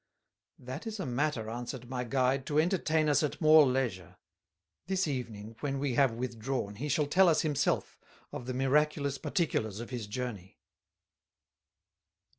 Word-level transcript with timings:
"That 0.57 0.87
is 0.87 0.99
a 0.99 1.05
matter," 1.05 1.47
answered 1.47 1.87
my 1.87 2.03
guide, 2.03 2.47
"to 2.47 2.59
entertain 2.59 3.07
us 3.07 3.21
at 3.21 3.39
more 3.39 3.67
leisure; 3.67 4.17
this 4.87 5.07
evening 5.07 5.55
when 5.59 5.77
we 5.77 5.93
have 5.93 6.11
withdrawn 6.11 6.73
he 6.77 6.89
shall 6.89 7.05
tell 7.05 7.29
us 7.29 7.41
himself 7.43 7.99
of 8.31 8.47
the 8.47 8.53
miraculous 8.55 9.19
particulars 9.19 9.79
of 9.79 9.91
his 9.91 10.07
journey." 10.07 10.57